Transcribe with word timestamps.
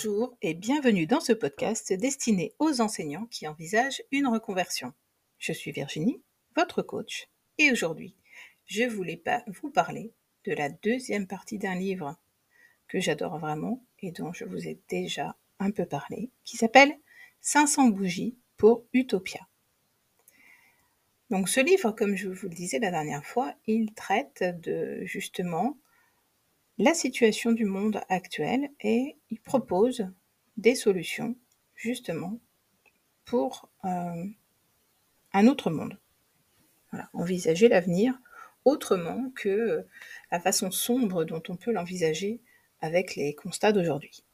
Bonjour 0.00 0.36
et 0.42 0.54
bienvenue 0.54 1.08
dans 1.08 1.18
ce 1.18 1.32
podcast 1.32 1.92
destiné 1.92 2.54
aux 2.60 2.80
enseignants 2.80 3.26
qui 3.32 3.48
envisagent 3.48 4.00
une 4.12 4.28
reconversion. 4.28 4.92
Je 5.38 5.52
suis 5.52 5.72
Virginie, 5.72 6.22
votre 6.54 6.82
coach, 6.82 7.26
et 7.58 7.72
aujourd'hui, 7.72 8.14
je 8.66 8.84
voulais 8.84 9.20
vous 9.48 9.70
parler 9.70 10.12
de 10.44 10.52
la 10.52 10.68
deuxième 10.68 11.26
partie 11.26 11.58
d'un 11.58 11.74
livre 11.74 12.16
que 12.86 13.00
j'adore 13.00 13.40
vraiment 13.40 13.82
et 13.98 14.12
dont 14.12 14.32
je 14.32 14.44
vous 14.44 14.68
ai 14.68 14.78
déjà 14.88 15.34
un 15.58 15.72
peu 15.72 15.84
parlé, 15.84 16.30
qui 16.44 16.56
s'appelle 16.56 16.94
500 17.40 17.88
bougies 17.88 18.36
pour 18.56 18.84
Utopia. 18.92 19.48
Donc 21.30 21.48
ce 21.48 21.58
livre, 21.58 21.90
comme 21.90 22.14
je 22.14 22.28
vous 22.28 22.48
le 22.48 22.54
disais 22.54 22.78
la 22.78 22.92
dernière 22.92 23.26
fois, 23.26 23.52
il 23.66 23.92
traite 23.94 24.44
de 24.62 25.04
justement 25.06 25.76
la 26.78 26.94
situation 26.94 27.52
du 27.52 27.64
monde 27.64 28.00
actuel 28.08 28.70
et 28.80 29.16
il 29.30 29.40
propose 29.40 30.08
des 30.56 30.74
solutions 30.74 31.36
justement 31.74 32.38
pour 33.24 33.68
euh, 33.84 34.24
un 35.32 35.46
autre 35.46 35.70
monde. 35.70 35.98
envisager 37.12 37.68
l'avenir 37.68 38.18
autrement 38.64 39.30
que 39.34 39.86
la 40.30 40.40
façon 40.40 40.70
sombre 40.70 41.24
dont 41.24 41.42
on 41.48 41.56
peut 41.56 41.72
l'envisager 41.72 42.40
avec 42.80 43.16
les 43.16 43.34
constats 43.34 43.72
d'aujourd'hui. 43.72 44.24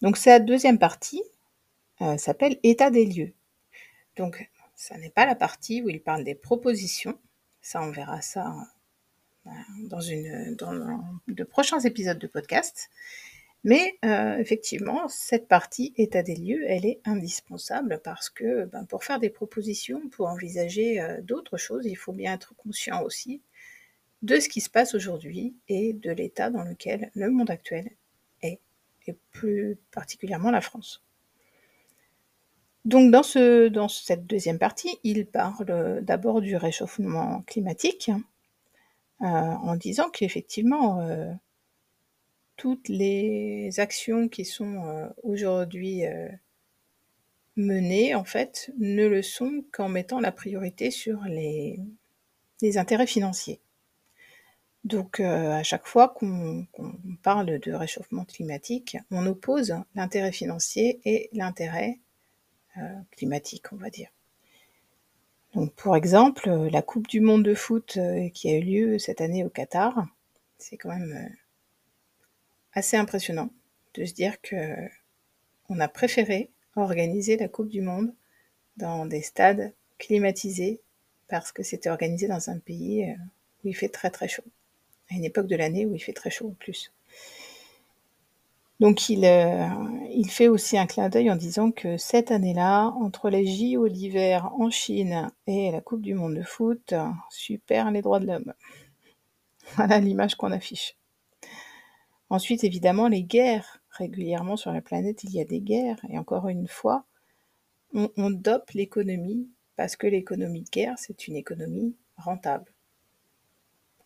Donc 0.00 0.16
cette 0.16 0.44
deuxième 0.44 0.78
partie 0.78 1.22
euh, 2.00 2.16
s'appelle 2.16 2.58
État 2.62 2.90
des 2.90 3.04
lieux. 3.04 3.34
Donc 4.16 4.50
ça 4.74 4.96
n'est 4.96 5.10
pas 5.10 5.26
la 5.26 5.34
partie 5.34 5.82
où 5.82 5.88
il 5.88 6.02
parle 6.02 6.24
des 6.24 6.34
propositions, 6.34 7.18
ça 7.60 7.82
on 7.82 7.90
verra 7.90 8.20
ça 8.22 8.54
dans, 9.84 10.00
une, 10.00 10.56
de 11.28 11.44
prochains 11.44 11.80
épisodes 11.80 12.18
de 12.18 12.26
podcast. 12.26 12.90
Mais 13.64 13.96
euh, 14.04 14.38
effectivement, 14.38 15.08
cette 15.08 15.46
partie 15.46 15.92
état 15.96 16.22
des 16.22 16.34
lieux, 16.34 16.64
elle 16.66 16.84
est 16.84 17.00
indispensable 17.04 18.00
parce 18.02 18.28
que 18.28 18.64
ben, 18.64 18.84
pour 18.86 19.04
faire 19.04 19.20
des 19.20 19.30
propositions, 19.30 20.08
pour 20.08 20.26
envisager 20.26 21.00
euh, 21.00 21.20
d'autres 21.22 21.58
choses, 21.58 21.86
il 21.86 21.94
faut 21.94 22.12
bien 22.12 22.34
être 22.34 22.54
conscient 22.56 23.02
aussi 23.02 23.40
de 24.22 24.40
ce 24.40 24.48
qui 24.48 24.60
se 24.60 24.70
passe 24.70 24.94
aujourd'hui 24.94 25.54
et 25.68 25.92
de 25.92 26.10
l'état 26.10 26.50
dans 26.50 26.62
lequel 26.62 27.10
le 27.14 27.30
monde 27.30 27.50
actuel 27.50 27.90
est, 28.42 28.60
et 29.06 29.16
plus 29.30 29.78
particulièrement 29.92 30.50
la 30.50 30.60
France. 30.60 31.02
Donc 32.84 33.12
dans, 33.12 33.22
ce, 33.22 33.68
dans 33.68 33.88
cette 33.88 34.26
deuxième 34.26 34.58
partie, 34.58 34.98
il 35.04 35.26
parle 35.26 36.00
d'abord 36.02 36.40
du 36.40 36.56
réchauffement 36.56 37.42
climatique, 37.42 38.10
euh, 38.10 38.14
en 39.22 39.76
disant 39.76 40.10
qu'effectivement, 40.10 41.00
euh, 41.00 41.32
toutes 42.56 42.88
les 42.88 43.70
actions 43.78 44.28
qui 44.28 44.44
sont 44.44 44.84
euh, 44.84 45.08
aujourd'hui 45.22 46.02
menées, 47.56 48.14
en 48.14 48.24
fait, 48.24 48.72
ne 48.78 49.06
le 49.06 49.22
sont 49.22 49.64
qu'en 49.72 49.88
mettant 49.88 50.20
la 50.20 50.32
priorité 50.32 50.90
sur 50.90 51.22
les, 51.24 51.78
intérêts 52.76 53.06
financiers. 53.06 53.60
Donc 54.84 55.20
à 55.20 55.62
chaque 55.62 55.86
fois 55.86 56.08
qu'on 56.08 56.66
parle 57.22 57.58
de 57.58 57.72
réchauffement 57.72 58.24
climatique, 58.24 58.96
on 59.10 59.26
oppose 59.26 59.74
l'intérêt 59.94 60.32
financier 60.32 61.00
et 61.04 61.28
l'intérêt 61.32 62.00
climatique, 63.12 63.72
on 63.72 63.76
va 63.76 63.90
dire. 63.90 64.10
Donc, 65.54 65.74
pour 65.74 65.96
exemple, 65.96 66.48
euh, 66.48 66.70
la 66.70 66.80
Coupe 66.80 67.08
du 67.08 67.20
monde 67.20 67.42
de 67.42 67.54
foot 67.54 67.98
euh, 67.98 68.28
qui 68.30 68.48
a 68.48 68.56
eu 68.56 68.62
lieu 68.62 68.98
cette 68.98 69.20
année 69.20 69.44
au 69.44 69.50
Qatar, 69.50 70.06
c'est 70.58 70.78
quand 70.78 70.88
même 70.88 71.12
euh, 71.12 71.34
assez 72.72 72.96
impressionnant 72.96 73.50
de 73.94 74.04
se 74.06 74.14
dire 74.14 74.40
que 74.40 74.56
on 75.68 75.78
a 75.80 75.88
préféré 75.88 76.50
organiser 76.76 77.36
la 77.36 77.48
Coupe 77.48 77.68
du 77.68 77.82
monde 77.82 78.14
dans 78.78 79.04
des 79.04 79.20
stades 79.20 79.74
climatisés 79.98 80.80
parce 81.28 81.52
que 81.52 81.62
c'était 81.62 81.90
organisé 81.90 82.28
dans 82.28 82.48
un 82.48 82.58
pays 82.58 83.14
où 83.62 83.68
il 83.68 83.74
fait 83.74 83.88
très 83.88 84.10
très 84.10 84.28
chaud, 84.28 84.44
à 85.10 85.14
une 85.14 85.24
époque 85.24 85.46
de 85.46 85.56
l'année 85.56 85.84
où 85.84 85.94
il 85.94 86.00
fait 86.00 86.12
très 86.14 86.30
chaud 86.30 86.48
en 86.48 86.54
plus. 86.54 86.92
Donc 88.82 89.08
il, 89.08 89.24
euh, 89.24 89.68
il 90.10 90.28
fait 90.28 90.48
aussi 90.48 90.76
un 90.76 90.86
clin 90.86 91.08
d'œil 91.08 91.30
en 91.30 91.36
disant 91.36 91.70
que 91.70 91.96
cette 91.98 92.32
année-là, 92.32 92.88
entre 93.00 93.30
les 93.30 93.46
JO 93.46 93.88
d'hiver 93.88 94.52
en 94.58 94.70
Chine 94.70 95.30
et 95.46 95.70
la 95.70 95.80
Coupe 95.80 96.02
du 96.02 96.14
monde 96.14 96.34
de 96.34 96.42
foot, 96.42 96.92
super 97.30 97.92
les 97.92 98.02
droits 98.02 98.18
de 98.18 98.26
l'homme. 98.26 98.52
Voilà 99.76 100.00
l'image 100.00 100.34
qu'on 100.34 100.50
affiche. 100.50 100.96
Ensuite, 102.28 102.64
évidemment, 102.64 103.06
les 103.06 103.22
guerres. 103.22 103.78
Régulièrement 103.90 104.56
sur 104.56 104.72
la 104.72 104.80
planète, 104.80 105.22
il 105.22 105.30
y 105.30 105.40
a 105.40 105.44
des 105.44 105.60
guerres. 105.60 106.04
Et 106.08 106.18
encore 106.18 106.48
une 106.48 106.66
fois, 106.66 107.04
on, 107.94 108.10
on 108.16 108.30
dope 108.30 108.72
l'économie 108.72 109.48
parce 109.76 109.94
que 109.94 110.08
l'économie 110.08 110.62
de 110.62 110.70
guerre, 110.70 110.94
c'est 110.98 111.28
une 111.28 111.36
économie 111.36 111.94
rentable. 112.16 112.74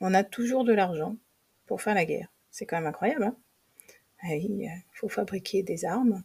On 0.03 0.13
a 0.13 0.23
toujours 0.23 0.65
de 0.65 0.75
l'argent 0.75 1.17
pour 1.65 1.81
faire 1.81 1.95
la 1.95 2.05
guerre. 2.05 2.29
C'est 2.51 2.67
quand 2.67 2.77
même 2.77 2.89
incroyable, 2.89 3.25
hein 3.25 3.37
il 4.25 4.71
faut 4.93 5.09
fabriquer 5.09 5.63
des 5.63 5.85
armes 5.85 6.23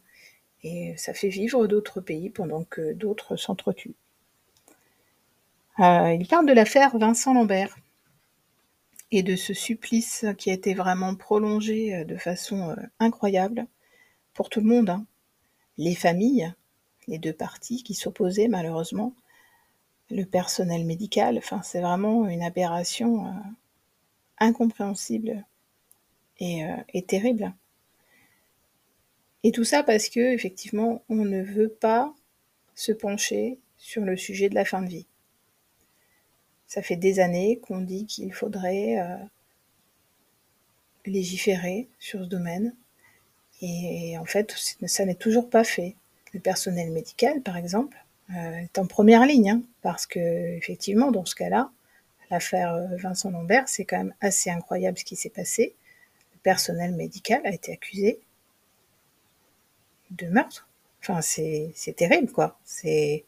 et 0.62 0.94
ça 0.96 1.14
fait 1.14 1.28
vivre 1.28 1.66
d'autres 1.66 2.00
pays 2.00 2.30
pendant 2.30 2.64
que 2.64 2.92
d'autres 2.92 3.36
s'entretuent. 3.36 3.96
Euh, 5.80 6.12
il 6.12 6.26
parle 6.28 6.46
de 6.46 6.52
l'affaire 6.52 6.96
Vincent 6.98 7.34
Lambert 7.34 7.76
et 9.10 9.22
de 9.22 9.36
ce 9.36 9.54
supplice 9.54 10.26
qui 10.38 10.50
a 10.50 10.54
été 10.54 10.74
vraiment 10.74 11.14
prolongé 11.14 11.94
euh, 11.94 12.04
de 12.04 12.16
façon 12.16 12.70
euh, 12.70 12.76
incroyable 13.00 13.66
pour 14.34 14.50
tout 14.50 14.60
le 14.60 14.66
monde. 14.66 14.90
Hein. 14.90 15.06
Les 15.78 15.94
familles, 15.94 16.52
les 17.08 17.18
deux 17.18 17.32
parties 17.32 17.82
qui 17.82 17.94
s'opposaient 17.94 18.48
malheureusement, 18.48 19.14
le 20.10 20.24
personnel 20.24 20.84
médical, 20.84 21.38
enfin 21.38 21.62
c'est 21.62 21.80
vraiment 21.80 22.28
une 22.28 22.42
aberration 22.42 23.34
incompréhensible 24.38 25.44
et 26.38 27.02
terrible. 27.06 27.54
Et 29.44 29.52
tout 29.52 29.64
ça 29.64 29.82
parce 29.82 30.08
que, 30.08 30.20
effectivement, 30.20 31.02
on 31.08 31.24
ne 31.24 31.42
veut 31.42 31.68
pas 31.68 32.14
se 32.74 32.92
pencher 32.92 33.58
sur 33.76 34.04
le 34.04 34.16
sujet 34.16 34.48
de 34.48 34.54
la 34.54 34.64
fin 34.64 34.82
de 34.82 34.88
vie. 34.88 35.06
Ça 36.66 36.82
fait 36.82 36.96
des 36.96 37.20
années 37.20 37.58
qu'on 37.58 37.80
dit 37.80 38.06
qu'il 38.06 38.32
faudrait 38.32 39.00
euh, 39.00 39.16
légiférer 41.04 41.88
sur 41.98 42.20
ce 42.20 42.28
domaine. 42.28 42.74
Et 43.60 44.16
en 44.18 44.24
fait, 44.24 44.54
ça 44.86 45.04
n'est 45.04 45.14
toujours 45.14 45.50
pas 45.50 45.64
fait. 45.64 45.96
Le 46.32 46.40
personnel 46.40 46.90
médical, 46.90 47.42
par 47.42 47.56
exemple, 47.56 47.96
euh, 48.30 48.56
est 48.56 48.78
en 48.78 48.86
première 48.86 49.26
ligne, 49.26 49.50
hein, 49.50 49.62
parce 49.82 50.06
que 50.06 50.18
effectivement, 50.56 51.10
dans 51.10 51.26
ce 51.26 51.34
cas-là, 51.34 51.70
l'affaire 52.30 52.72
euh, 52.74 52.96
Vincent 52.96 53.30
Lambert, 53.30 53.68
c'est 53.68 53.84
quand 53.84 53.98
même 53.98 54.14
assez 54.20 54.48
incroyable 54.48 54.96
ce 54.96 55.04
qui 55.04 55.16
s'est 55.16 55.28
passé. 55.28 55.74
Le 56.32 56.38
personnel 56.38 56.92
médical 56.92 57.42
a 57.44 57.52
été 57.52 57.72
accusé 57.72 58.20
de 60.12 60.26
meurtre. 60.26 60.68
Enfin, 61.00 61.20
c'est 61.20 61.96
terrible, 61.96 62.30
quoi. 62.30 62.58
C'est 62.64 63.24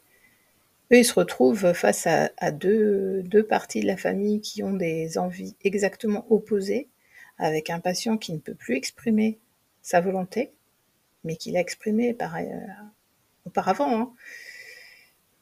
eux, 0.93 0.99
ils 0.99 1.05
se 1.05 1.15
retrouvent 1.15 1.73
face 1.73 2.07
à, 2.07 2.51
deux, 2.53 3.25
parties 3.49 3.81
de 3.81 3.87
la 3.87 3.97
famille 3.97 4.41
qui 4.41 4.63
ont 4.63 4.75
des 4.75 5.19
envies 5.19 5.57
exactement 5.65 6.27
opposées, 6.31 6.89
avec 7.39 7.71
un 7.71 7.81
patient 7.81 8.17
qui 8.17 8.33
ne 8.33 8.39
peut 8.39 8.55
plus 8.55 8.77
exprimer 8.77 9.39
sa 9.83 10.01
volonté, 10.01 10.53
mais 11.25 11.37
qui 11.37 11.51
l'a 11.51 11.61
exprimé 11.61 12.15
par, 12.15 12.37
euh, 12.37 12.43
auparavant. 13.47 14.01
Hein. 14.01 14.13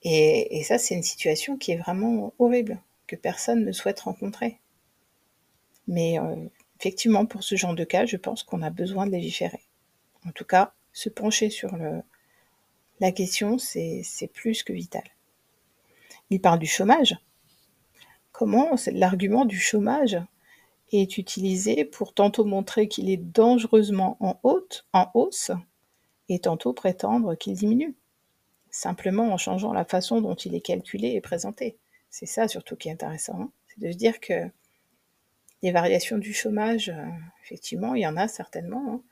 Et, 0.04 0.62
ça, 0.64 0.78
c'est 0.78 0.94
une 0.94 1.02
situation 1.02 1.56
qui 1.56 1.72
est 1.72 1.76
vraiment 1.76 2.32
horrible, 2.38 2.80
que 3.06 3.16
personne 3.16 3.64
ne 3.64 3.72
souhaite 3.72 4.00
rencontrer. 4.00 4.58
Mais 5.86 6.18
euh, 6.18 6.36
effectivement, 6.80 7.26
pour 7.26 7.42
ce 7.42 7.56
genre 7.56 7.74
de 7.74 7.84
cas, 7.84 8.06
je 8.06 8.16
pense 8.16 8.42
qu'on 8.42 8.62
a 8.62 8.70
besoin 8.70 9.06
de 9.06 9.12
légiférer. 9.12 9.60
En 10.26 10.30
tout 10.32 10.44
cas, 10.44 10.72
se 10.92 11.08
pencher 11.08 11.50
sur 11.50 11.76
la 13.00 13.12
question, 13.12 13.58
c'est 13.58 14.30
plus 14.32 14.62
que 14.62 14.72
vital. 14.72 15.04
Il 16.30 16.40
parle 16.40 16.58
du 16.58 16.66
chômage. 16.66 17.16
Comment 18.32 18.76
l'argument 18.92 19.44
du 19.44 19.58
chômage 19.58 20.18
est 20.92 21.18
utilisé 21.18 21.84
pour 21.84 22.14
tantôt 22.14 22.44
montrer 22.44 22.88
qu'il 22.88 23.10
est 23.10 23.16
dangereusement 23.16 24.16
en 24.20 24.40
hausse 24.42 25.50
et 26.28 26.38
tantôt 26.38 26.72
prétendre 26.72 27.34
qu'il 27.34 27.54
diminue, 27.54 27.94
simplement 28.70 29.32
en 29.32 29.36
changeant 29.36 29.72
la 29.72 29.84
façon 29.84 30.20
dont 30.20 30.34
il 30.34 30.54
est 30.54 30.60
calculé 30.60 31.08
et 31.08 31.20
présenté. 31.20 31.76
C'est 32.10 32.26
ça 32.26 32.48
surtout 32.48 32.76
qui 32.76 32.88
est 32.88 32.92
intéressant, 32.92 33.40
hein. 33.40 33.52
c'est 33.68 33.80
de 33.80 33.90
se 33.92 33.96
dire 33.96 34.20
que 34.20 34.50
les 35.62 35.72
variations 35.72 36.18
du 36.18 36.32
chômage, 36.32 36.88
euh, 36.88 37.06
effectivement, 37.44 37.94
il 37.94 38.02
y 38.02 38.06
en 38.06 38.16
a 38.16 38.28
certainement, 38.28 38.84
hein. 38.88 39.02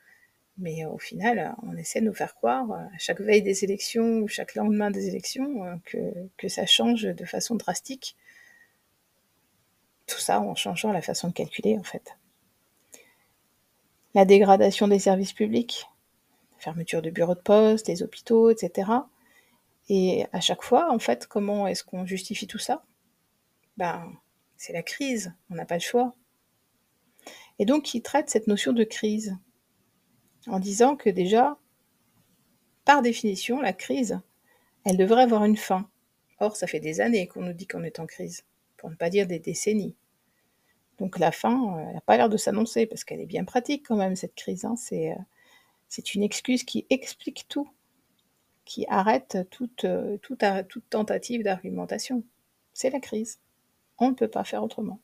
Mais 0.61 0.85
au 0.85 0.99
final, 0.99 1.55
on 1.63 1.75
essaie 1.75 2.01
de 2.01 2.05
nous 2.05 2.13
faire 2.13 2.35
croire, 2.35 2.71
à 2.71 2.97
chaque 2.99 3.19
veille 3.19 3.41
des 3.41 3.63
élections 3.63 4.19
ou 4.19 4.27
chaque 4.27 4.53
lendemain 4.53 4.91
des 4.91 5.07
élections, 5.07 5.65
euh, 5.65 5.75
que, 5.83 5.97
que 6.37 6.47
ça 6.47 6.67
change 6.67 7.01
de 7.03 7.25
façon 7.25 7.55
drastique. 7.55 8.15
Tout 10.05 10.19
ça 10.19 10.39
en 10.39 10.53
changeant 10.53 10.91
la 10.91 11.01
façon 11.01 11.29
de 11.29 11.33
calculer, 11.33 11.77
en 11.79 11.83
fait. 11.83 12.15
La 14.13 14.23
dégradation 14.25 14.87
des 14.87 14.99
services 14.99 15.33
publics. 15.33 15.87
fermeture 16.59 17.01
de 17.01 17.09
bureaux 17.09 17.33
de 17.33 17.39
poste, 17.39 17.87
les 17.87 18.03
hôpitaux, 18.03 18.51
etc. 18.51 18.91
Et 19.89 20.27
à 20.31 20.41
chaque 20.41 20.61
fois, 20.61 20.93
en 20.93 20.99
fait, 20.99 21.25
comment 21.25 21.65
est-ce 21.65 21.83
qu'on 21.83 22.05
justifie 22.05 22.45
tout 22.45 22.59
ça? 22.59 22.83
Ben, 23.77 24.13
c'est 24.57 24.73
la 24.73 24.83
crise, 24.83 25.33
on 25.49 25.55
n'a 25.55 25.65
pas 25.65 25.75
le 25.75 25.81
choix. 25.81 26.13
Et 27.57 27.65
donc, 27.65 27.95
il 27.95 28.01
traite 28.03 28.29
cette 28.29 28.45
notion 28.45 28.73
de 28.73 28.83
crise? 28.83 29.35
En 30.47 30.59
disant 30.59 30.95
que 30.95 31.09
déjà, 31.09 31.57
par 32.85 33.01
définition, 33.01 33.61
la 33.61 33.73
crise, 33.73 34.19
elle 34.85 34.97
devrait 34.97 35.23
avoir 35.23 35.45
une 35.45 35.57
fin. 35.57 35.89
Or, 36.39 36.55
ça 36.55 36.67
fait 36.67 36.79
des 36.79 37.01
années 37.01 37.27
qu'on 37.27 37.41
nous 37.41 37.53
dit 37.53 37.67
qu'on 37.67 37.83
est 37.83 37.99
en 37.99 38.07
crise, 38.07 38.43
pour 38.77 38.89
ne 38.89 38.95
pas 38.95 39.09
dire 39.09 39.27
des 39.27 39.39
décennies. 39.39 39.95
Donc 40.97 41.19
la 41.19 41.31
fin, 41.31 41.77
elle 41.79 41.93
n'a 41.93 42.01
pas 42.01 42.17
l'air 42.17 42.29
de 42.29 42.37
s'annoncer, 42.37 42.85
parce 42.85 43.03
qu'elle 43.03 43.21
est 43.21 43.25
bien 43.25 43.45
pratique 43.45 43.85
quand 43.87 43.95
même, 43.95 44.15
cette 44.15 44.35
crise. 44.35 44.65
Hein. 44.65 44.75
C'est, 44.75 45.15
c'est 45.87 46.15
une 46.15 46.23
excuse 46.23 46.63
qui 46.63 46.85
explique 46.89 47.47
tout, 47.47 47.69
qui 48.65 48.85
arrête 48.87 49.37
toute, 49.51 49.85
toute, 50.21 50.43
toute 50.67 50.89
tentative 50.89 51.43
d'argumentation. 51.43 52.23
C'est 52.73 52.89
la 52.89 52.99
crise. 52.99 53.39
On 53.97 54.09
ne 54.09 54.15
peut 54.15 54.27
pas 54.27 54.43
faire 54.43 54.63
autrement. 54.63 54.99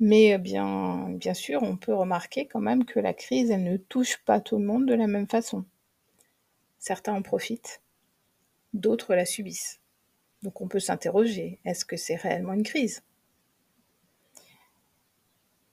Mais 0.00 0.38
bien, 0.38 1.10
bien 1.10 1.34
sûr, 1.34 1.62
on 1.62 1.76
peut 1.76 1.94
remarquer 1.94 2.46
quand 2.46 2.60
même 2.60 2.86
que 2.86 2.98
la 2.98 3.12
crise, 3.12 3.50
elle 3.50 3.62
ne 3.62 3.76
touche 3.76 4.16
pas 4.24 4.40
tout 4.40 4.58
le 4.58 4.64
monde 4.64 4.86
de 4.86 4.94
la 4.94 5.06
même 5.06 5.28
façon. 5.28 5.66
Certains 6.78 7.12
en 7.12 7.20
profitent, 7.20 7.82
d'autres 8.72 9.14
la 9.14 9.26
subissent. 9.26 9.78
Donc 10.42 10.62
on 10.62 10.68
peut 10.68 10.80
s'interroger, 10.80 11.60
est-ce 11.66 11.84
que 11.84 11.98
c'est 11.98 12.16
réellement 12.16 12.54
une 12.54 12.62
crise? 12.62 13.02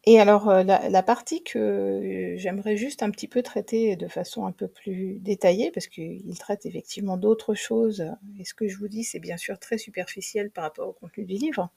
Et 0.03 0.19
alors 0.19 0.49
euh, 0.49 0.63
la, 0.63 1.03
partie 1.03 1.43
que 1.43 2.35
j'aimerais 2.37 2.77
juste 2.77 3.03
un 3.03 3.11
petit 3.11 3.27
peu 3.27 3.41
traiter 3.41 3.95
de 3.95 4.07
façon 4.07 4.45
un 4.45 4.51
peu 4.51 4.67
plus 4.67 5.19
détaillée, 5.19 5.71
parce 5.71 5.87
qu'il 5.87 6.37
traite 6.37 6.65
effectivement 6.65 7.17
d'autres 7.17 7.55
choses, 7.55 8.05
et 8.39 8.45
ce 8.45 8.53
que 8.53 8.67
je 8.67 8.77
vous 8.77 8.87
dis 8.89 9.03
c'est 9.05 9.19
bien 9.19 9.37
sûr 9.37 9.57
très 9.59 9.77
superficiel 9.77 10.49
par 10.49 10.65
rapport 10.65 10.89
au 10.89 10.93
contenu 10.93 11.25
du 11.25 11.35
livre, 11.35 11.69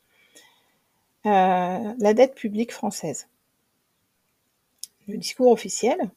euh, 1.27 1.95
la 1.99 2.15
dette 2.15 2.35
publique 2.35 2.73
française. 2.73 3.29
Le 5.07 5.19
discours 5.19 5.51
officiel, 5.51 6.11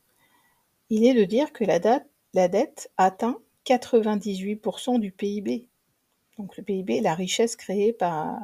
il 0.89 1.05
est 1.05 1.13
de 1.13 1.25
dire 1.25 1.51
que 1.51 1.65
la, 1.65 1.79
dette 1.79 2.91
atteint 2.97 3.39
98% 3.65 5.00
du 5.00 5.11
PIB. 5.11 5.67
Donc 6.38 6.55
le 6.57 6.63
PIB, 6.63 7.01
la 7.01 7.15
richesse 7.15 7.55
créée 7.55 7.91
par, 7.94 8.39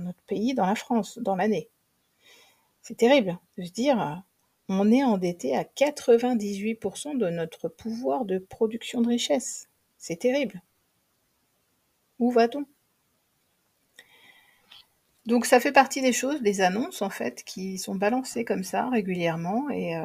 notre 0.00 0.22
pays 0.26 0.54
dans 0.54 0.66
la 0.66 0.74
France, 0.74 1.18
dans 1.18 1.36
l'année. 1.36 1.68
C'est 2.80 2.96
terrible 2.96 3.38
de 3.56 3.64
se 3.64 3.72
dire, 3.72 4.22
on 4.68 4.90
est 4.90 5.04
endetté 5.04 5.56
à 5.56 5.64
98% 5.64 7.18
de 7.18 7.28
notre 7.28 7.68
pouvoir 7.68 8.24
de 8.24 8.38
production 8.38 9.00
de 9.00 9.08
richesse. 9.08 9.68
C'est 9.98 10.20
terrible. 10.20 10.62
Où 12.18 12.30
va-t-on? 12.30 12.64
Donc 15.28 15.44
ça 15.44 15.60
fait 15.60 15.72
partie 15.72 16.00
des 16.00 16.14
choses, 16.14 16.40
des 16.40 16.62
annonces 16.62 17.02
en 17.02 17.10
fait, 17.10 17.44
qui 17.44 17.76
sont 17.76 17.94
balancées 17.94 18.46
comme 18.46 18.64
ça 18.64 18.88
régulièrement 18.88 19.68
et, 19.68 19.94
euh, 19.94 20.04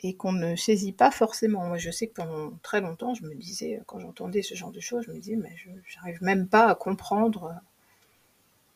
et 0.00 0.16
qu'on 0.16 0.32
ne 0.32 0.56
saisit 0.56 0.92
pas 0.92 1.12
forcément. 1.12 1.68
Moi 1.68 1.78
je 1.78 1.92
sais 1.92 2.08
que 2.08 2.14
pendant 2.14 2.50
très 2.64 2.80
longtemps 2.80 3.14
je 3.14 3.22
me 3.22 3.34
disais, 3.36 3.80
quand 3.86 4.00
j'entendais 4.00 4.42
ce 4.42 4.56
genre 4.56 4.72
de 4.72 4.80
choses, 4.80 5.04
je 5.06 5.12
me 5.12 5.18
disais 5.18 5.36
mais 5.36 5.54
je 5.86 5.96
n'arrive 5.98 6.20
même 6.20 6.48
pas 6.48 6.68
à 6.68 6.74
comprendre 6.74 7.54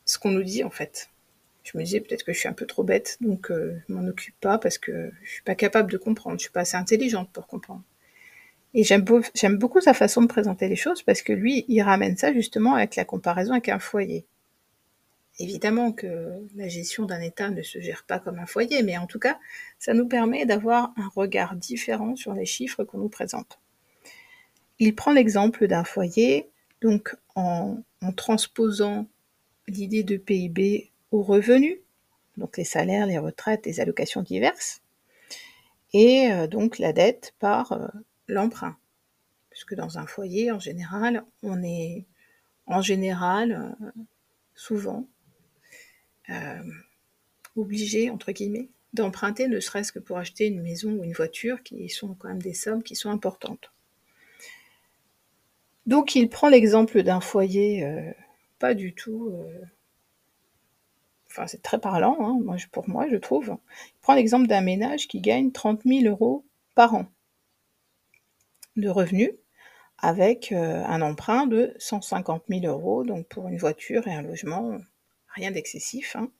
ce 0.05 0.17
qu'on 0.17 0.31
nous 0.31 0.43
dit 0.43 0.63
en 0.63 0.69
fait. 0.69 1.09
Je 1.63 1.77
me 1.77 1.83
disais 1.83 1.99
peut-être 1.99 2.23
que 2.23 2.31
je 2.31 2.39
suis 2.39 2.47
un 2.47 2.53
peu 2.53 2.65
trop 2.65 2.83
bête, 2.83 3.17
donc 3.19 3.51
euh, 3.51 3.77
je 3.89 3.93
m'en 3.93 4.07
occupe 4.07 4.39
pas 4.39 4.57
parce 4.57 4.77
que 4.77 5.11
je 5.23 5.29
suis 5.29 5.43
pas 5.43 5.55
capable 5.55 5.91
de 5.91 5.97
comprendre, 5.97 6.37
je 6.37 6.43
suis 6.43 6.53
pas 6.53 6.61
assez 6.61 6.77
intelligente 6.77 7.29
pour 7.33 7.47
comprendre. 7.47 7.83
Et 8.73 8.83
j'aime 8.83 9.03
beaucoup 9.57 9.81
sa 9.81 9.93
façon 9.93 10.21
de 10.21 10.27
présenter 10.27 10.69
les 10.69 10.77
choses 10.77 11.03
parce 11.03 11.21
que 11.21 11.33
lui, 11.33 11.65
il 11.67 11.81
ramène 11.81 12.15
ça 12.15 12.33
justement 12.33 12.75
avec 12.75 12.95
la 12.95 13.03
comparaison 13.03 13.51
avec 13.51 13.67
un 13.67 13.79
foyer. 13.79 14.25
Évidemment 15.37 15.91
que 15.91 16.47
la 16.55 16.69
gestion 16.69 17.05
d'un 17.05 17.19
État 17.19 17.49
ne 17.49 17.61
se 17.61 17.81
gère 17.81 18.05
pas 18.05 18.19
comme 18.19 18.39
un 18.39 18.45
foyer, 18.45 18.83
mais 18.83 18.97
en 18.97 19.05
tout 19.05 19.19
cas, 19.19 19.37
ça 19.79 19.93
nous 19.93 20.07
permet 20.07 20.45
d'avoir 20.45 20.93
un 20.95 21.09
regard 21.13 21.55
différent 21.55 22.15
sur 22.15 22.33
les 22.33 22.45
chiffres 22.45 22.85
qu'on 22.85 22.99
nous 22.99 23.09
présente. 23.09 23.59
Il 24.79 24.95
prend 24.95 25.11
l'exemple 25.11 25.67
d'un 25.67 25.83
foyer, 25.83 26.49
donc 26.81 27.15
en, 27.35 27.77
transposant 28.15 29.07
l'idée 29.67 30.03
de 30.03 30.15
PIB 30.15 30.91
aux 31.11 31.23
revenus, 31.23 31.79
donc 32.37 32.57
les 32.57 32.63
salaires, 32.63 33.07
les 33.07 33.17
retraites, 33.17 33.65
les 33.65 33.79
allocations 33.79 34.21
diverses, 34.21 34.81
et 35.93 36.31
euh, 36.31 36.47
donc 36.47 36.77
la 36.77 36.93
dette 36.93 37.33
par 37.39 37.71
euh, 37.71 37.87
l'emprunt. 38.27 38.77
Puisque 39.49 39.75
dans 39.75 39.97
un 39.97 40.05
foyer, 40.05 40.51
en 40.51 40.59
général, 40.59 41.23
on 41.41 41.63
est 41.63 42.05
en 42.67 42.81
général, 42.81 43.75
euh, 43.81 44.01
souvent, 44.53 45.07
euh, 46.29 46.61
obligé, 47.55 48.09
entre 48.09 48.31
guillemets, 48.31 48.69
d'emprunter 48.93 49.47
ne 49.47 49.59
serait-ce 49.59 49.91
que 49.91 49.99
pour 49.99 50.17
acheter 50.17 50.47
une 50.47 50.61
maison 50.61 50.91
ou 50.91 51.03
une 51.03 51.13
voiture, 51.13 51.61
qui 51.63 51.89
sont 51.89 52.13
quand 52.15 52.29
même 52.29 52.41
des 52.41 52.53
sommes 52.53 52.83
qui 52.83 52.95
sont 52.95 53.09
importantes. 53.09 53.71
Donc 55.85 56.15
il 56.15 56.29
prend 56.29 56.49
l'exemple 56.49 57.03
d'un 57.03 57.21
foyer 57.21 57.85
euh, 57.85 58.11
pas 58.59 58.73
du 58.73 58.93
tout... 58.93 59.29
Euh, 59.33 59.65
enfin 61.29 61.45
c'est 61.47 61.61
très 61.61 61.79
parlant, 61.79 62.17
hein, 62.19 62.57
pour 62.71 62.89
moi 62.89 63.07
je 63.09 63.17
trouve. 63.17 63.57
Il 63.87 64.01
prend 64.01 64.15
l'exemple 64.15 64.47
d'un 64.47 64.61
ménage 64.61 65.07
qui 65.07 65.19
gagne 65.19 65.51
30 65.51 65.81
000 65.85 66.05
euros 66.05 66.45
par 66.73 66.95
an 66.95 67.05
de 68.77 68.89
revenus 68.89 69.31
avec 69.97 70.51
un 70.51 71.01
emprunt 71.01 71.47
de 71.47 71.73
150 71.79 72.43
000 72.49 72.65
euros, 72.65 73.03
donc 73.03 73.27
pour 73.27 73.47
une 73.47 73.57
voiture 73.57 74.07
et 74.07 74.13
un 74.13 74.21
logement, 74.21 74.77
rien 75.35 75.51
d'excessif. 75.51 76.15
Hein. 76.15 76.31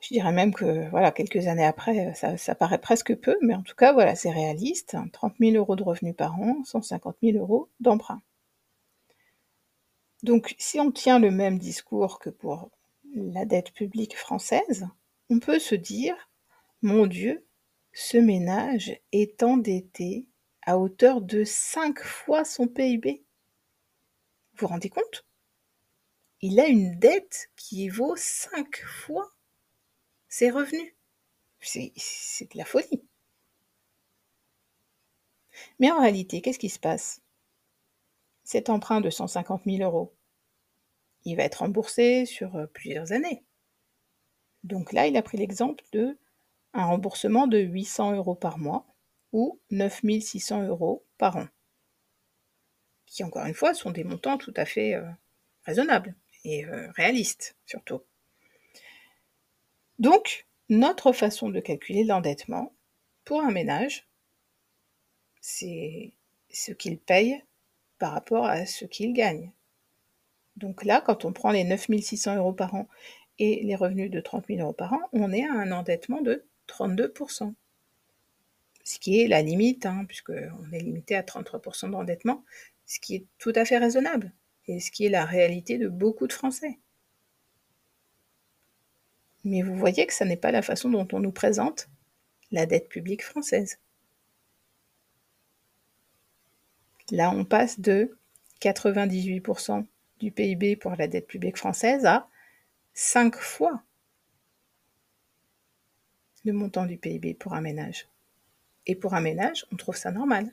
Je 0.00 0.08
dirais 0.08 0.32
même 0.32 0.52
que 0.52 0.88
voilà, 0.90 1.12
quelques 1.12 1.46
années 1.46 1.64
après, 1.64 2.14
ça, 2.14 2.54
paraît 2.54 2.80
presque 2.80 3.14
peu, 3.14 3.36
mais 3.40 3.54
en 3.54 3.62
tout 3.62 3.76
cas, 3.76 3.92
voilà, 3.92 4.16
c'est 4.16 4.30
réaliste. 4.30 4.96
30 5.12 5.34
000 5.38 5.56
euros 5.56 5.76
de 5.76 5.82
revenus 5.82 6.16
par 6.16 6.40
an, 6.40 6.64
150 6.64 7.16
000 7.22 7.38
euros 7.38 7.68
d'emprunt. 7.78 8.20
Donc, 10.22 10.54
si 10.58 10.80
on 10.80 10.90
tient 10.90 11.18
le 11.18 11.30
même 11.30 11.58
discours 11.58 12.18
que 12.18 12.30
pour 12.30 12.70
la 13.14 13.44
dette 13.44 13.72
publique 13.72 14.16
française, 14.16 14.88
on 15.30 15.38
peut 15.38 15.58
se 15.58 15.74
dire, 15.74 16.16
mon 16.80 17.06
Dieu, 17.06 17.44
ce 17.92 18.16
ménage 18.16 18.98
est 19.12 19.42
endetté 19.42 20.26
à 20.64 20.78
hauteur 20.78 21.20
de 21.20 21.44
5 21.44 22.00
fois 22.00 22.44
son 22.44 22.66
PIB. 22.66 23.24
Vous 24.54 24.66
vous 24.66 24.66
rendez 24.68 24.88
compte? 24.88 25.24
Il 26.42 26.58
a 26.58 26.66
une 26.66 26.98
dette 26.98 27.50
qui 27.56 27.88
vaut 27.88 28.16
cinq 28.16 28.82
fois 28.84 29.32
ses 30.28 30.50
revenus. 30.50 30.94
C'est, 31.60 31.92
de 32.52 32.58
la 32.58 32.64
folie. 32.64 33.04
Mais 35.78 35.92
en 35.92 36.00
réalité, 36.00 36.42
qu'est-ce 36.42 36.58
qui 36.58 36.68
se 36.68 36.80
passe? 36.80 37.22
Cet 38.42 38.68
emprunt 38.68 39.00
de 39.00 39.10
150 39.10 39.62
000 39.64 39.88
euros, 39.88 40.12
il 41.24 41.36
va 41.36 41.44
être 41.44 41.60
remboursé 41.60 42.26
sur 42.26 42.56
euh, 42.56 42.66
plusieurs 42.66 43.12
années. 43.12 43.44
Donc 44.64 44.92
là, 44.92 45.06
il 45.06 45.16
a 45.16 45.22
pris 45.22 45.38
l'exemple 45.38 45.84
de 45.92 46.18
un 46.74 46.86
remboursement 46.86 47.46
de 47.46 47.58
800 47.58 48.16
euros 48.16 48.34
par 48.34 48.58
mois 48.58 48.84
ou 49.32 49.60
9 49.70 50.00
600 50.20 50.66
euros 50.66 51.04
par 51.18 51.36
an, 51.36 51.46
qui 53.06 53.22
encore 53.22 53.46
une 53.46 53.54
fois 53.54 53.74
sont 53.74 53.92
des 53.92 54.04
montants 54.04 54.38
tout 54.38 54.54
à 54.56 54.64
fait 54.64 54.94
euh, 54.94 55.08
raisonnables 55.64 56.16
et 56.44 56.64
euh, 56.64 56.90
réaliste 56.92 57.56
surtout. 57.66 58.02
Donc, 59.98 60.46
notre 60.68 61.12
façon 61.12 61.48
de 61.50 61.60
calculer 61.60 62.04
l'endettement 62.04 62.72
pour 63.24 63.40
un 63.40 63.50
ménage, 63.50 64.06
c'est 65.40 66.12
ce 66.50 66.72
qu'il 66.72 66.98
paye 66.98 67.42
par 67.98 68.12
rapport 68.12 68.46
à 68.46 68.66
ce 68.66 68.84
qu'il 68.84 69.12
gagne. 69.12 69.52
Donc 70.56 70.84
là, 70.84 71.00
quand 71.00 71.24
on 71.24 71.32
prend 71.32 71.50
les 71.50 71.64
9600 71.64 72.36
euros 72.36 72.52
par 72.52 72.74
an 72.74 72.88
et 73.38 73.62
les 73.62 73.76
revenus 73.76 74.10
de 74.10 74.20
30 74.20 74.46
000 74.48 74.60
euros 74.60 74.72
par 74.72 74.92
an, 74.92 75.00
on 75.12 75.32
est 75.32 75.46
à 75.46 75.52
un 75.52 75.72
endettement 75.72 76.20
de 76.20 76.44
32%. 76.68 77.54
Ce 78.84 78.98
qui 78.98 79.20
est 79.20 79.28
la 79.28 79.42
limite, 79.42 79.86
hein, 79.86 80.04
puisqu'on 80.06 80.72
est 80.72 80.80
limité 80.80 81.14
à 81.14 81.22
33% 81.22 81.90
d'endettement, 81.90 82.44
ce 82.86 82.98
qui 82.98 83.14
est 83.14 83.26
tout 83.38 83.52
à 83.54 83.64
fait 83.64 83.78
raisonnable 83.78 84.32
et 84.68 84.80
ce 84.80 84.90
qui 84.90 85.06
est 85.06 85.10
la 85.10 85.24
réalité 85.24 85.78
de 85.78 85.88
beaucoup 85.88 86.26
de 86.26 86.32
Français. 86.32 86.78
Mais 89.44 89.62
vous 89.62 89.74
voyez 89.74 90.06
que 90.06 90.14
ce 90.14 90.24
n'est 90.24 90.36
pas 90.36 90.52
la 90.52 90.62
façon 90.62 90.88
dont 90.88 91.08
on 91.12 91.20
nous 91.20 91.32
présente 91.32 91.88
la 92.52 92.66
dette 92.66 92.88
publique 92.88 93.24
française. 93.24 93.78
Là, 97.10 97.30
on 97.30 97.44
passe 97.44 97.80
de 97.80 98.16
98% 98.60 99.84
du 100.20 100.30
PIB 100.30 100.76
pour 100.76 100.94
la 100.94 101.08
dette 101.08 101.26
publique 101.26 101.56
française 101.56 102.06
à 102.06 102.28
5 102.94 103.36
fois 103.36 103.82
le 106.44 106.52
montant 106.52 106.86
du 106.86 106.98
PIB 106.98 107.34
pour 107.34 107.54
un 107.54 107.60
ménage. 107.60 108.08
Et 108.86 108.94
pour 108.94 109.14
un 109.14 109.20
ménage, 109.20 109.66
on 109.72 109.76
trouve 109.76 109.96
ça 109.96 110.10
normal. 110.10 110.52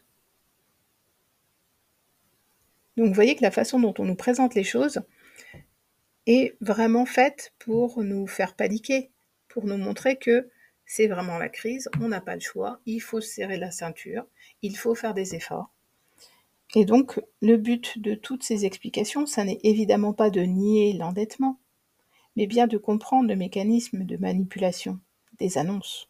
Donc 3.00 3.08
vous 3.08 3.14
voyez 3.14 3.38
que 3.38 3.44
la 3.44 3.50
façon 3.50 3.80
dont 3.80 3.94
on 3.98 4.04
nous 4.04 4.16
présente 4.16 4.56
les 4.56 4.66
choses 4.66 5.00
est 6.28 6.58
vraiment 6.60 7.06
faite 7.06 7.54
pour 7.58 8.04
nous 8.04 8.28
faire 8.28 8.58
paniquer, 8.58 9.10
pour 9.48 9.66
nous 9.66 9.78
montrer 9.78 10.18
que 10.18 10.50
c'est 10.86 11.08
vraiment 11.08 11.38
la 11.38 11.48
crise, 11.48 11.90
on 12.02 12.10
n'a 12.10 12.20
pas 12.20 12.34
le 12.34 12.42
choix, 12.42 12.82
il 12.86 13.00
faut 13.00 13.22
serrer 13.22 13.56
la 13.56 13.72
ceinture, 13.72 14.26
il 14.62 14.76
faut 14.76 14.96
faire 14.96 15.14
des 15.14 15.34
efforts. 15.34 15.72
Et 16.76 16.84
donc, 16.84 17.22
le 17.42 17.56
but 17.56 18.00
de 18.00 18.16
toutes 18.16 18.44
ces 18.44 18.66
explications, 18.66 19.26
ça 19.26 19.46
n'est 19.46 19.62
évidemment 19.64 20.12
pas 20.12 20.30
de 20.30 20.42
nier 20.42 20.92
l'endettement, 20.92 21.58
mais 22.36 22.48
bien 22.48 22.68
de 22.68 22.78
comprendre 22.78 23.30
le 23.30 23.38
mécanisme 23.38 24.04
de 24.04 24.18
manipulation 24.18 25.00
des 25.40 25.58
annonces. 25.58 26.10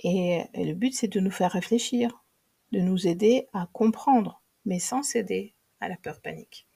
Et 0.00 0.42
le 0.56 0.72
but, 0.72 0.92
c'est 0.92 1.06
de 1.06 1.20
nous 1.20 1.30
faire 1.30 1.52
réfléchir, 1.52 2.24
de 2.72 2.80
nous 2.80 3.06
aider 3.06 3.46
à 3.52 3.68
comprendre, 3.72 4.41
mais 4.64 4.78
sans 4.78 5.02
céder 5.02 5.52
à 5.80 5.88
la 5.88 5.96
peur 5.96 6.20
panique. 6.20 6.66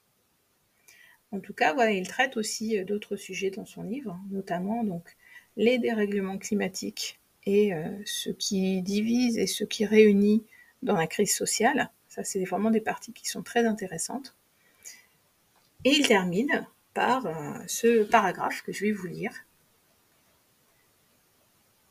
En 1.33 1.41
tout 1.41 1.53
cas, 1.53 1.75
il 1.91 2.07
traite 2.09 2.37
aussi 2.37 2.79
euh, 2.79 2.85
d'autres 2.85 3.17
sujets 3.17 3.51
dans 3.51 3.67
son 3.67 3.83
livre, 3.83 4.19
notamment 4.31 4.85
donc 4.85 5.17
les 5.57 5.79
dérèglements 5.79 6.39
climatiques 6.39 7.19
et 7.45 7.75
euh, 7.75 7.89
ce 8.05 8.31
qui 8.31 8.83
divise 8.83 9.39
et 9.39 9.47
ce 9.47 9.65
qui 9.65 9.85
réunit 9.85 10.45
dans 10.83 10.97
la 10.97 11.07
crise 11.07 11.35
sociale. 11.35 11.91
Ça, 12.09 12.25
c'est 12.25 12.45
vraiment 12.45 12.71
des 12.71 12.81
parties 12.81 13.13
qui 13.13 13.29
sont 13.29 13.43
très 13.43 13.67
intéressantes. 13.67 14.35
Et 15.85 15.91
il 15.91 16.07
termine 16.07 16.67
par 16.95 17.27
euh, 17.27 17.59
ce 17.67 18.05
paragraphe 18.05 18.63
que 18.63 18.73
je 18.73 18.85
vais 18.85 18.93
vous 18.93 19.07
lire. 19.07 19.33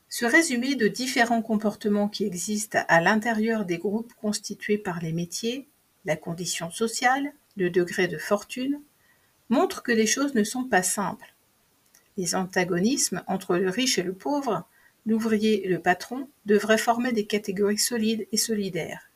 Ce 0.10 0.26
résumé 0.26 0.76
de 0.76 0.88
différents 0.88 1.42
comportements 1.42 2.08
qui 2.08 2.26
existent 2.26 2.80
à 2.88 3.02
l'intérieur 3.02 3.66
des 3.66 3.78
groupes 3.78 4.14
constitués 4.14 4.78
par 4.78 5.02
les 5.02 5.12
métiers, 5.12 5.68
la 6.06 6.16
condition 6.16 6.72
sociale, 6.72 7.34
le 7.58 7.70
degré 7.70 8.08
de 8.08 8.18
fortune, 8.18 8.80
montre 9.50 9.84
que 9.84 9.92
les 9.92 10.08
choses 10.08 10.34
ne 10.34 10.44
sont 10.44 10.66
pas 10.66 10.84
simples. 10.84 11.34
Les 12.18 12.36
antagonismes 12.36 13.24
entre 13.28 13.58
le 13.58 13.70
riche 13.70 13.98
et 13.98 14.04
le 14.04 14.14
pauvre, 14.14 14.66
l'ouvrier 15.06 15.66
et 15.66 15.70
le 15.70 15.80
patron, 15.80 16.30
devraient 16.46 16.78
former 16.78 17.12
des 17.12 17.26
catégories 17.26 17.78
solides 17.78 18.28
et 18.32 18.38
solidaires. 18.38 19.10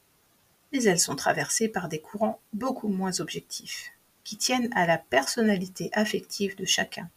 Mais 0.72 0.84
elles 0.84 1.00
sont 1.00 1.16
traversées 1.16 1.68
par 1.68 1.90
des 1.90 2.00
courants 2.00 2.40
beaucoup 2.54 2.90
moins 2.90 3.22
objectifs, 3.22 3.92
qui 4.24 4.38
tiennent 4.38 4.70
à 4.76 4.86
la 4.86 4.98
personnalité 4.98 5.90
affective 5.94 6.56
de 6.56 6.66
chacun, 6.66 7.10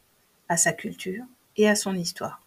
à 0.48 0.56
sa 0.56 0.72
culture 0.72 1.24
et 1.56 1.68
à 1.68 1.74
son 1.74 1.94
histoire. 1.94 2.40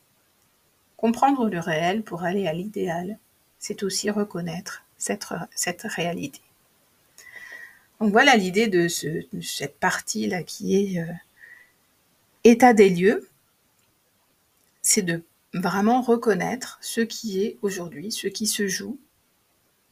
Comprendre 0.98 1.50
le 1.50 1.60
réel 1.60 2.04
pour 2.04 2.24
aller 2.24 2.48
à 2.48 2.54
l'idéal, 2.54 3.20
c'est 3.60 3.84
aussi 3.84 4.10
reconnaître 4.10 4.84
cette, 4.98 5.28
cette 5.54 5.84
réalité. 5.84 6.42
Donc 8.00 8.12
voilà 8.12 8.36
l'idée 8.36 8.68
de, 8.68 8.88
cette 8.88 9.80
partie-là 9.80 10.44
qui 10.44 10.76
est 10.76 11.00
euh, 11.00 11.14
état 12.44 12.74
des 12.74 12.90
lieux, 12.90 13.30
c'est 14.82 15.02
de 15.02 15.24
vraiment 15.54 16.02
reconnaître 16.02 16.78
ce 16.82 17.02
qui 17.02 17.42
est 17.42 17.58
aujourd'hui, 17.62 18.12
ce 18.12 18.28
qui 18.28 18.48
se 18.48 18.68
joue, 18.68 19.00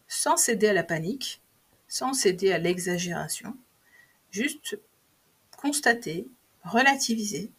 sans 0.07 0.37
céder 0.37 0.67
à 0.67 0.73
la 0.73 0.83
panique, 0.83 1.41
sans 1.87 2.13
céder 2.13 2.51
à 2.51 2.57
l'exagération, 2.57 3.55
juste 4.31 4.77
constater, 5.57 6.27
relativiser, 6.63 7.51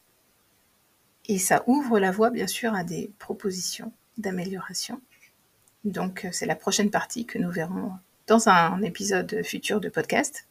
et 1.26 1.38
ça 1.38 1.64
ouvre 1.66 1.98
la 1.98 2.10
voie 2.10 2.30
bien 2.30 2.46
sûr 2.46 2.74
à 2.74 2.84
des 2.84 3.10
propositions 3.18 3.92
d'amélioration. 4.18 5.00
Donc 5.84 6.26
c'est 6.32 6.46
la 6.46 6.56
prochaine 6.56 6.90
partie 6.90 7.24
que 7.24 7.38
nous 7.38 7.50
verrons 7.50 7.92
dans 8.26 8.48
un 8.48 8.82
épisode 8.82 9.42
futur 9.42 9.80
de 9.80 9.88
podcast. 9.88 10.46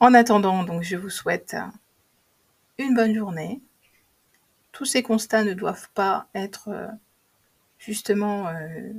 En 0.00 0.14
attendant, 0.14 0.64
donc, 0.64 0.82
je 0.82 0.96
vous 0.96 1.10
souhaite 1.10 1.56
une 2.78 2.94
bonne 2.94 3.14
journée. 3.14 3.60
Tous 4.72 4.84
ces 4.84 5.02
constats 5.02 5.44
ne 5.44 5.54
doivent 5.54 5.88
pas 5.94 6.28
être 6.34 6.68
euh, 6.68 6.88
justement. 7.78 8.48
Euh, 8.48 8.92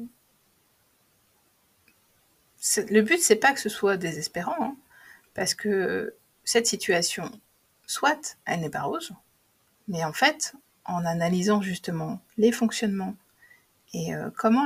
le 2.89 3.01
but, 3.01 3.19
c'est 3.19 3.35
pas 3.35 3.53
que 3.53 3.59
ce 3.59 3.69
soit 3.69 3.97
désespérant, 3.97 4.55
hein, 4.59 4.75
parce 5.35 5.53
que 5.53 6.15
cette 6.43 6.65
situation, 6.65 7.29
soit 7.85 8.37
elle 8.45 8.61
n'est 8.61 8.69
pas 8.69 8.81
rose, 8.81 9.11
mais 9.87 10.03
en 10.03 10.13
fait, 10.13 10.55
en 10.85 11.05
analysant 11.05 11.61
justement 11.61 12.19
les 12.37 12.51
fonctionnements 12.51 13.15
et 13.93 14.13
euh, 14.13 14.29
comment 14.35 14.65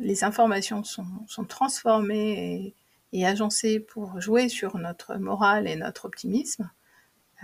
les 0.00 0.24
informations 0.24 0.84
sont, 0.84 1.44
transformées 1.48 2.74
et, 3.12 3.26
agencées 3.26 3.78
pour 3.78 4.20
jouer 4.20 4.48
sur 4.48 4.76
notre 4.76 5.16
morale 5.16 5.68
et 5.68 5.76
notre 5.76 6.06
optimisme, 6.06 6.70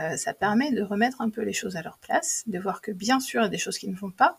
euh, 0.01 0.17
ça 0.17 0.35
permet 0.35 0.73
de 0.73 0.83
remettre 0.83 1.21
un 1.21 1.31
peu 1.31 1.43
les 1.43 1.53
choses 1.53 1.77
à 1.77 1.83
leur 1.83 1.99
place, 1.99 2.45
de 2.47 2.59
voir 2.59 2.81
que 2.81 2.91
bien 2.91 3.21
sûr 3.21 3.43
il 3.43 3.45
y 3.45 3.47
a 3.47 3.51
des 3.51 3.59
choses 3.59 3.79
qui 3.79 3.89
ne 3.89 3.95
vont 3.95 4.11
pas, 4.11 4.39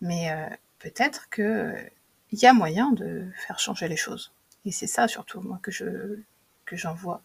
mais 0.00 0.30
euh, 0.30 0.48
peut-être 0.78 1.28
qu'il 1.30 1.90
y 2.32 2.46
a 2.46 2.52
moyen 2.52 2.92
de 2.92 3.26
faire 3.36 3.58
changer 3.58 3.88
les 3.88 3.96
choses. 3.96 4.32
Et 4.64 4.72
c'est 4.72 4.86
ça 4.86 5.08
surtout 5.08 5.40
moi 5.40 5.58
que 5.62 5.70
je 5.70 6.20
que 6.64 6.76
j'en 6.76 6.94
vois, 6.94 7.22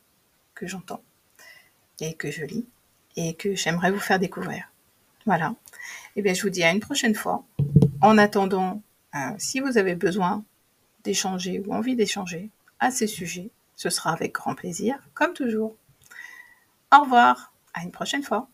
que 0.53 0.67
j'entends 0.67 1.01
et 1.99 2.15
que 2.15 2.31
je 2.31 2.43
lis 2.43 2.65
et 3.15 3.33
que 3.35 3.55
j'aimerais 3.55 3.91
vous 3.91 3.99
faire 3.99 4.19
découvrir. 4.19 4.69
Voilà. 5.25 5.55
Et 6.15 6.19
eh 6.19 6.21
bien 6.21 6.33
je 6.33 6.41
vous 6.41 6.49
dis 6.49 6.63
à 6.63 6.71
une 6.71 6.79
prochaine 6.79 7.15
fois. 7.15 7.45
En 8.05 8.19
attendant, 8.19 8.83
euh, 9.15 9.17
si 9.39 9.59
vous 9.59 9.79
avez 9.79 9.95
besoin 9.95 10.43
d'échanger 11.03 11.63
ou 11.65 11.73
envie 11.73 11.95
d'échanger 11.95 12.51
à 12.79 12.91
ces 12.91 13.07
sujets, 13.07 13.49
ce 13.75 13.89
sera 13.89 14.11
avec 14.11 14.31
grand 14.31 14.53
plaisir, 14.53 14.99
comme 15.15 15.33
toujours. 15.33 15.75
Au 16.95 17.01
revoir, 17.01 17.51
à 17.73 17.81
une 17.81 17.89
prochaine 17.89 18.21
fois. 18.21 18.47